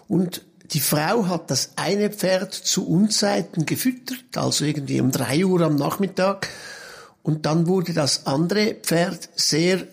Und 0.08 0.44
die 0.72 0.80
Frau 0.80 1.28
hat 1.28 1.52
das 1.52 1.72
eine 1.76 2.10
Pferd 2.10 2.54
zu 2.54 2.88
Unzeiten 2.88 3.66
gefüttert, 3.66 4.24
also 4.36 4.66
irgendwie 4.66 5.02
um 5.02 5.12
drei 5.12 5.46
Uhr 5.46 5.62
am 5.62 5.76
Nachmittag. 5.76 6.48
Und 7.22 7.46
dann 7.46 7.68
wurde 7.68 7.94
das 7.94 8.26
andere 8.26 8.74
Pferd 8.76 9.30
sehr 9.36 9.84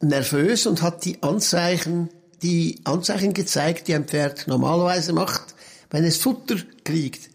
nervös 0.00 0.66
und 0.66 0.82
hat 0.82 1.04
die 1.04 1.22
Anzeichen, 1.22 2.10
die 2.42 2.80
Anzeichen 2.84 3.32
gezeigt, 3.32 3.88
die 3.88 3.94
ein 3.94 4.06
Pferd 4.06 4.46
normalerweise 4.46 5.12
macht, 5.12 5.54
wenn 5.90 6.04
es 6.04 6.16
Futter 6.16 6.56
kriegt. 6.84 7.30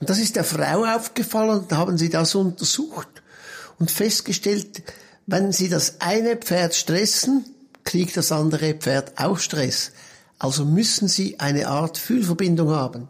Und 0.00 0.10
das 0.10 0.18
ist 0.18 0.36
der 0.36 0.44
Frau 0.44 0.84
aufgefallen, 0.84 1.64
da 1.68 1.78
haben 1.78 1.96
sie 1.96 2.10
das 2.10 2.34
untersucht 2.34 3.08
und 3.78 3.90
festgestellt, 3.90 4.82
wenn 5.26 5.52
sie 5.52 5.68
das 5.68 6.00
eine 6.00 6.36
Pferd 6.36 6.74
stressen, 6.74 7.44
kriegt 7.84 8.16
das 8.16 8.32
andere 8.32 8.74
Pferd 8.74 9.12
auch 9.16 9.38
Stress. 9.38 9.92
Also 10.38 10.64
müssen 10.64 11.08
sie 11.08 11.40
eine 11.40 11.68
Art 11.68 11.98
Fühlverbindung 11.98 12.70
haben. 12.70 13.08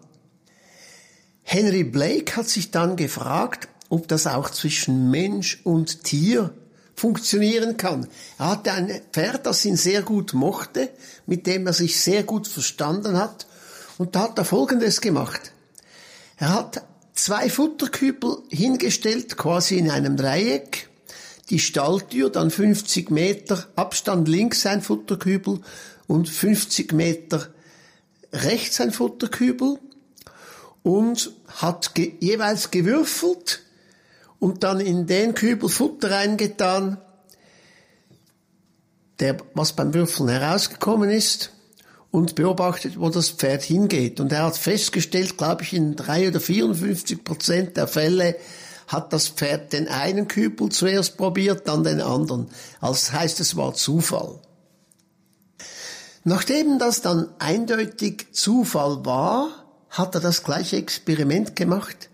Henry 1.42 1.84
Blake 1.84 2.36
hat 2.36 2.48
sich 2.48 2.70
dann 2.70 2.96
gefragt, 2.96 3.68
ob 3.88 4.08
das 4.08 4.26
auch 4.26 4.50
zwischen 4.50 5.10
Mensch 5.10 5.60
und 5.64 6.04
Tier 6.04 6.52
funktionieren 6.94 7.76
kann. 7.76 8.08
Er 8.38 8.50
hatte 8.50 8.72
ein 8.72 9.00
Pferd, 9.12 9.46
das 9.46 9.64
ihn 9.64 9.76
sehr 9.76 10.02
gut 10.02 10.32
mochte, 10.32 10.88
mit 11.26 11.46
dem 11.46 11.66
er 11.66 11.72
sich 11.72 12.00
sehr 12.00 12.22
gut 12.22 12.48
verstanden 12.48 13.18
hat, 13.18 13.46
und 13.98 14.14
da 14.14 14.22
hat 14.22 14.38
er 14.38 14.44
Folgendes 14.44 15.00
gemacht. 15.00 15.52
Er 16.36 16.52
hat 16.52 16.82
zwei 17.14 17.48
Futterkübel 17.48 18.38
hingestellt, 18.50 19.36
quasi 19.36 19.78
in 19.78 19.90
einem 19.90 20.16
Dreieck, 20.16 20.88
die 21.50 21.58
Stalltür, 21.58 22.30
dann 22.30 22.50
50 22.50 23.10
Meter 23.10 23.66
Abstand 23.76 24.28
links 24.28 24.66
ein 24.66 24.82
Futterkübel 24.82 25.60
und 26.06 26.28
50 26.28 26.92
Meter 26.92 27.48
rechts 28.32 28.80
ein 28.80 28.90
Futterkübel 28.90 29.78
und 30.82 31.32
hat 31.48 31.94
ge 31.94 32.14
jeweils 32.20 32.70
gewürfelt 32.70 33.62
und 34.38 34.62
dann 34.62 34.80
in 34.80 35.06
den 35.06 35.34
Kübel 35.34 35.68
Futter 35.68 36.10
reingetan. 36.10 36.98
der, 39.20 39.38
was 39.54 39.72
beim 39.72 39.94
Würfeln 39.94 40.28
herausgekommen 40.28 41.10
ist 41.10 41.52
und 42.10 42.34
beobachtet, 42.34 42.98
wo 42.98 43.10
das 43.10 43.30
Pferd 43.30 43.62
hingeht. 43.62 44.20
Und 44.20 44.32
er 44.32 44.44
hat 44.44 44.56
festgestellt, 44.56 45.36
glaube 45.36 45.62
ich, 45.62 45.72
in 45.72 45.96
drei 45.96 46.28
oder 46.28 46.40
54 46.40 47.24
Prozent 47.24 47.76
der 47.76 47.88
Fälle 47.88 48.36
hat 48.86 49.12
das 49.12 49.28
Pferd 49.28 49.72
den 49.72 49.88
einen 49.88 50.28
Kübel 50.28 50.68
zuerst 50.68 51.16
probiert, 51.16 51.66
dann 51.66 51.84
den 51.84 52.00
anderen. 52.00 52.48
Also 52.80 52.94
das 52.94 53.12
heißt, 53.12 53.40
es 53.40 53.56
war 53.56 53.74
Zufall. 53.74 54.38
Nachdem 56.24 56.78
das 56.78 57.02
dann 57.02 57.28
eindeutig 57.38 58.28
Zufall 58.32 59.04
war, 59.04 59.48
hat 59.90 60.14
er 60.14 60.20
das 60.20 60.42
gleiche 60.42 60.76
Experiment 60.76 61.56
gemacht, 61.56 62.10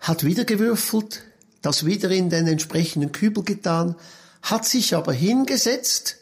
hat 0.00 0.24
wieder 0.24 0.44
gewürfelt, 0.44 1.22
das 1.62 1.84
wieder 1.84 2.10
in 2.10 2.30
den 2.30 2.46
entsprechenden 2.46 3.12
Kübel 3.12 3.42
getan, 3.42 3.96
hat 4.42 4.64
sich 4.64 4.94
aber 4.94 5.12
hingesetzt 5.12 6.18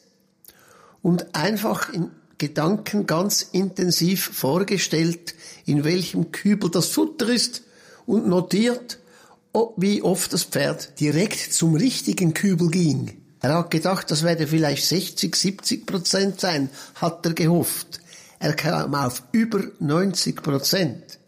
und 1.02 1.34
einfach 1.34 1.92
in 1.92 2.10
Gedanken 2.38 3.06
ganz 3.06 3.42
intensiv 3.52 4.30
vorgestellt, 4.32 5.34
in 5.66 5.84
welchem 5.84 6.32
Kübel 6.32 6.70
das 6.70 6.88
Futter 6.88 7.28
ist 7.28 7.62
und 8.06 8.26
notiert, 8.26 8.98
wie 9.76 10.02
oft 10.02 10.32
das 10.32 10.44
Pferd 10.44 10.98
direkt 11.00 11.52
zum 11.52 11.74
richtigen 11.74 12.34
Kübel 12.34 12.70
ging. 12.70 13.20
Er 13.40 13.58
hat 13.58 13.70
gedacht, 13.70 14.10
das 14.10 14.22
werde 14.22 14.46
vielleicht 14.46 14.86
60, 14.86 15.36
70 15.36 15.86
Prozent 15.86 16.40
sein, 16.40 16.70
hat 16.94 17.26
er 17.26 17.34
gehofft. 17.34 18.00
Er 18.38 18.54
kam 18.54 18.94
auf 18.94 19.22
über 19.32 19.62
90 19.80 20.42
Prozent. 20.42 21.18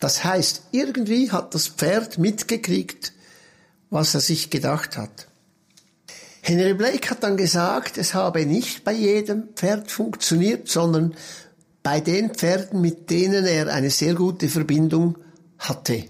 Das 0.00 0.24
heißt, 0.24 0.62
irgendwie 0.72 1.30
hat 1.30 1.54
das 1.54 1.68
Pferd 1.68 2.18
mitgekriegt, 2.18 3.12
was 3.90 4.14
er 4.14 4.20
sich 4.20 4.50
gedacht 4.50 4.96
hat. 4.96 5.27
Henry 6.48 6.72
Blake 6.72 7.10
hat 7.10 7.22
dann 7.22 7.36
gesagt, 7.36 7.98
es 7.98 8.14
habe 8.14 8.46
nicht 8.46 8.82
bei 8.82 8.92
jedem 8.92 9.48
Pferd 9.54 9.90
funktioniert, 9.90 10.66
sondern 10.66 11.14
bei 11.82 12.00
den 12.00 12.30
Pferden, 12.30 12.80
mit 12.80 13.10
denen 13.10 13.44
er 13.44 13.70
eine 13.70 13.90
sehr 13.90 14.14
gute 14.14 14.48
Verbindung 14.48 15.18
hatte. 15.58 16.04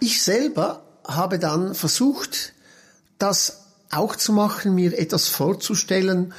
Ich 0.00 0.20
selber 0.20 0.82
habe 1.06 1.38
dann 1.38 1.76
versucht, 1.76 2.54
das 3.20 3.66
auch 3.90 4.16
zu 4.16 4.32
machen, 4.32 4.74
mir 4.74 4.98
etwas 4.98 5.28
vorzustellen 5.28 6.34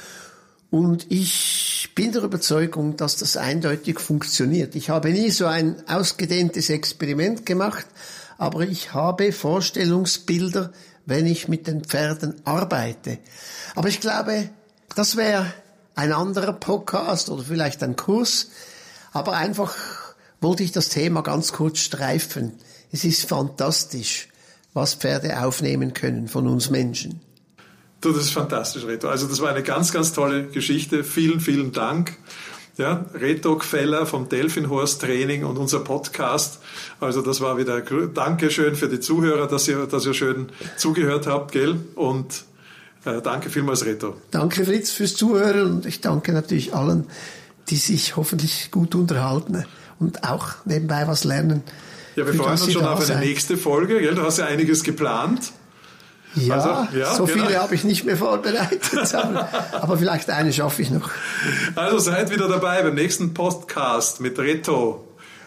und 0.70 1.06
ich 1.08 1.88
bin 1.94 2.12
der 2.12 2.24
Überzeugung, 2.24 2.98
dass 2.98 3.16
das 3.16 3.38
eindeutig 3.38 4.00
funktioniert. 4.00 4.74
Ich 4.74 4.90
habe 4.90 5.12
nie 5.12 5.30
so 5.30 5.46
ein 5.46 5.82
ausgedehntes 5.88 6.68
Experiment 6.68 7.46
gemacht, 7.46 7.86
aber 8.36 8.68
ich 8.68 8.92
habe 8.92 9.32
Vorstellungsbilder, 9.32 10.72
wenn 11.08 11.26
ich 11.26 11.48
mit 11.48 11.66
den 11.66 11.82
Pferden 11.84 12.34
arbeite. 12.44 13.18
Aber 13.74 13.88
ich 13.88 14.00
glaube, 14.00 14.50
das 14.94 15.16
wäre 15.16 15.46
ein 15.94 16.12
anderer 16.12 16.52
Podcast 16.52 17.30
oder 17.30 17.42
vielleicht 17.42 17.82
ein 17.82 17.96
Kurs, 17.96 18.50
aber 19.12 19.32
einfach 19.32 19.74
wollte 20.42 20.62
ich 20.62 20.70
das 20.70 20.90
Thema 20.90 21.22
ganz 21.22 21.52
kurz 21.52 21.78
streifen. 21.78 22.52
Es 22.92 23.04
ist 23.04 23.26
fantastisch, 23.26 24.28
was 24.74 24.94
Pferde 24.94 25.42
aufnehmen 25.42 25.94
können 25.94 26.28
von 26.28 26.46
uns 26.46 26.68
Menschen. 26.68 27.20
Du, 28.02 28.12
das 28.12 28.24
ist 28.24 28.32
fantastisch, 28.32 28.84
Reto. 28.84 29.08
Also 29.08 29.26
das 29.26 29.40
war 29.40 29.48
eine 29.48 29.62
ganz, 29.62 29.92
ganz 29.92 30.12
tolle 30.12 30.48
Geschichte. 30.48 31.04
Vielen, 31.04 31.40
vielen 31.40 31.72
Dank. 31.72 32.18
Ja, 32.78 33.04
Reto 33.12 33.58
Gfeller 33.58 34.06
vom 34.06 34.28
Delfinhorst 34.28 35.00
Training 35.00 35.44
und 35.44 35.58
unser 35.58 35.80
Podcast. 35.80 36.60
Also 37.00 37.22
das 37.22 37.40
war 37.40 37.58
wieder 37.58 37.80
Dankeschön 37.80 38.76
für 38.76 38.88
die 38.88 39.00
Zuhörer, 39.00 39.48
dass 39.48 39.66
ihr, 39.66 39.86
dass 39.86 40.06
ihr 40.06 40.14
schön 40.14 40.50
zugehört 40.76 41.26
habt, 41.26 41.50
gell? 41.50 41.74
Und 41.96 42.44
äh, 43.04 43.20
danke 43.20 43.50
vielmals, 43.50 43.84
Reto. 43.84 44.14
Danke, 44.30 44.64
Fritz, 44.64 44.92
fürs 44.92 45.16
Zuhören 45.16 45.66
und 45.72 45.86
ich 45.86 46.00
danke 46.02 46.32
natürlich 46.32 46.72
allen, 46.72 47.08
die 47.68 47.76
sich 47.76 48.14
hoffentlich 48.14 48.70
gut 48.70 48.94
unterhalten 48.94 49.64
und 49.98 50.22
auch 50.22 50.64
nebenbei 50.64 51.08
was 51.08 51.24
lernen. 51.24 51.64
Ja, 52.14 52.26
wir 52.26 52.34
freuen 52.34 52.52
uns 52.52 52.72
schon 52.72 52.84
auf 52.84 52.98
eine 52.98 53.06
sein. 53.06 53.20
nächste 53.20 53.56
Folge. 53.56 53.98
Gell? 53.98 54.14
Du 54.14 54.22
hast 54.22 54.38
ja 54.38 54.46
einiges 54.46 54.84
geplant. 54.84 55.52
Ja, 56.34 56.54
also, 56.54 56.96
ja 56.96 57.14
so 57.14 57.24
genau. 57.24 57.46
viele 57.46 57.60
habe 57.60 57.74
ich 57.74 57.84
nicht 57.84 58.04
mehr 58.04 58.16
vorbereitet, 58.16 59.14
aber 59.72 59.98
vielleicht 59.98 60.30
eine 60.30 60.52
schaffe 60.52 60.82
ich 60.82 60.90
noch. 60.90 61.10
Also 61.74 61.98
seid 61.98 62.30
wieder 62.30 62.48
dabei 62.48 62.82
beim 62.82 62.94
nächsten 62.94 63.34
Podcast 63.34 64.20
mit 64.20 64.38
Reto 64.38 65.04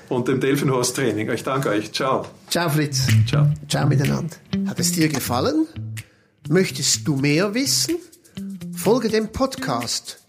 und 0.10 0.28
dem 0.28 0.40
Delfinhorst 0.40 0.96
Training. 0.96 1.30
Ich 1.32 1.44
danke 1.44 1.70
euch. 1.70 1.92
Ciao. 1.94 2.26
Ciao 2.50 2.70
Fritz. 2.70 3.08
Ciao. 3.28 3.48
Ciao 3.68 3.88
miteinander. 3.88 4.36
Hat 4.68 4.80
es 4.80 4.92
dir 4.92 5.08
gefallen? 5.08 5.68
Möchtest 6.50 7.08
du 7.08 7.16
mehr 7.16 7.54
wissen? 7.54 7.96
Folge 8.76 9.10
dem 9.10 9.32
Podcast 9.32 10.24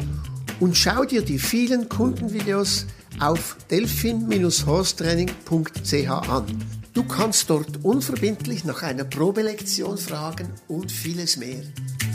und 0.61 0.77
schau 0.77 1.05
dir 1.05 1.23
die 1.23 1.39
vielen 1.39 1.89
Kundenvideos 1.89 2.87
auf 3.19 3.57
delfin-horsttraining.ch 3.71 6.29
an. 6.29 6.82
Du 6.93 7.05
kannst 7.05 7.49
dort 7.49 7.85
unverbindlich 7.85 8.65
nach 8.65 8.83
einer 8.83 9.05
Probelektion 9.05 9.97
fragen 9.97 10.49
und 10.69 10.93
vieles 10.93 11.39
mehr. 11.39 11.63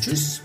Tschüss! 0.01 0.41